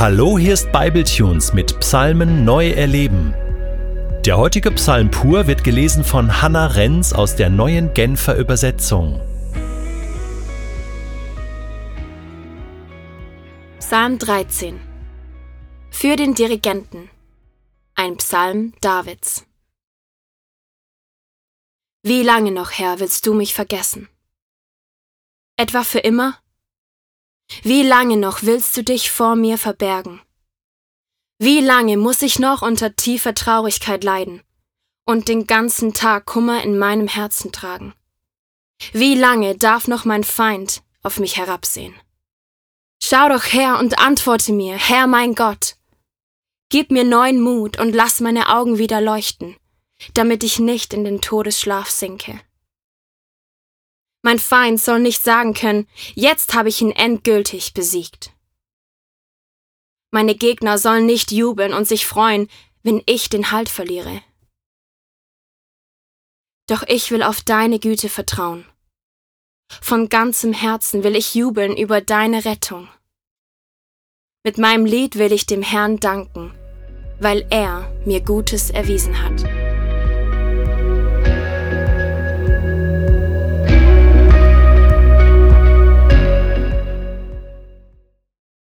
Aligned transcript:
Hallo, 0.00 0.38
hier 0.38 0.54
ist 0.54 0.70
Bibletunes 0.70 1.52
mit 1.54 1.80
Psalmen 1.80 2.44
neu 2.44 2.70
erleben. 2.70 3.34
Der 4.24 4.38
heutige 4.38 4.70
Psalm 4.70 5.10
pur 5.10 5.48
wird 5.48 5.64
gelesen 5.64 6.04
von 6.04 6.40
Hannah 6.40 6.68
Renz 6.68 7.12
aus 7.12 7.34
der 7.34 7.50
neuen 7.50 7.92
Genfer 7.94 8.36
Übersetzung. 8.36 9.20
Psalm 13.80 14.20
13 14.20 14.78
Für 15.90 16.14
den 16.14 16.34
Dirigenten 16.34 17.10
Ein 17.96 18.18
Psalm 18.18 18.74
Davids 18.80 19.46
Wie 22.04 22.22
lange 22.22 22.52
noch, 22.52 22.70
Herr, 22.70 23.00
willst 23.00 23.26
du 23.26 23.34
mich 23.34 23.52
vergessen? 23.52 24.08
Etwa 25.56 25.82
für 25.82 25.98
immer? 25.98 26.38
Wie 27.68 27.82
lange 27.82 28.16
noch 28.16 28.44
willst 28.44 28.74
du 28.78 28.82
dich 28.82 29.10
vor 29.10 29.36
mir 29.36 29.58
verbergen? 29.58 30.22
Wie 31.38 31.60
lange 31.60 31.98
muss 31.98 32.22
ich 32.22 32.38
noch 32.38 32.62
unter 32.62 32.96
tiefer 32.96 33.34
Traurigkeit 33.34 34.04
leiden 34.04 34.40
und 35.04 35.28
den 35.28 35.46
ganzen 35.46 35.92
Tag 35.92 36.24
Kummer 36.24 36.62
in 36.64 36.78
meinem 36.78 37.08
Herzen 37.08 37.52
tragen? 37.52 37.92
Wie 38.94 39.14
lange 39.14 39.54
darf 39.54 39.86
noch 39.86 40.06
mein 40.06 40.24
Feind 40.24 40.82
auf 41.02 41.18
mich 41.20 41.36
herabsehen? 41.36 41.94
Schau 43.02 43.28
doch 43.28 43.44
her 43.44 43.78
und 43.78 43.98
antworte 43.98 44.54
mir, 44.54 44.76
Herr 44.76 45.06
mein 45.06 45.34
Gott. 45.34 45.76
Gib 46.70 46.90
mir 46.90 47.04
neuen 47.04 47.38
Mut 47.38 47.78
und 47.78 47.94
lass 47.94 48.20
meine 48.20 48.48
Augen 48.48 48.78
wieder 48.78 49.02
leuchten, 49.02 49.56
damit 50.14 50.42
ich 50.42 50.58
nicht 50.58 50.94
in 50.94 51.04
den 51.04 51.20
Todesschlaf 51.20 51.90
sinke. 51.90 52.40
Mein 54.28 54.38
Feind 54.38 54.78
soll 54.78 55.00
nicht 55.00 55.22
sagen 55.22 55.54
können, 55.54 55.88
jetzt 56.14 56.52
habe 56.52 56.68
ich 56.68 56.82
ihn 56.82 56.90
endgültig 56.90 57.72
besiegt. 57.72 58.30
Meine 60.10 60.34
Gegner 60.34 60.76
sollen 60.76 61.06
nicht 61.06 61.32
jubeln 61.32 61.72
und 61.72 61.88
sich 61.88 62.06
freuen, 62.06 62.50
wenn 62.82 63.02
ich 63.06 63.30
den 63.30 63.52
Halt 63.52 63.70
verliere. 63.70 64.20
Doch 66.66 66.82
ich 66.88 67.10
will 67.10 67.22
auf 67.22 67.40
deine 67.40 67.78
Güte 67.78 68.10
vertrauen. 68.10 68.66
Von 69.80 70.10
ganzem 70.10 70.52
Herzen 70.52 71.04
will 71.04 71.16
ich 71.16 71.34
jubeln 71.34 71.74
über 71.74 72.02
deine 72.02 72.44
Rettung. 72.44 72.86
Mit 74.44 74.58
meinem 74.58 74.84
Lied 74.84 75.16
will 75.16 75.32
ich 75.32 75.46
dem 75.46 75.62
Herrn 75.62 76.00
danken, 76.00 76.52
weil 77.18 77.46
er 77.48 77.90
mir 78.04 78.20
Gutes 78.20 78.68
erwiesen 78.68 79.22
hat. 79.22 79.57